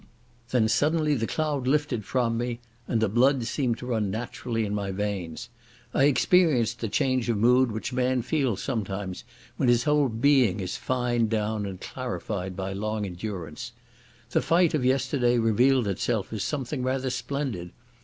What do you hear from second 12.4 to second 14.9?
by long endurance. The fight of